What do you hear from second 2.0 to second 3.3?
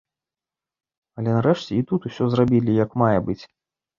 усё зрабілі як мае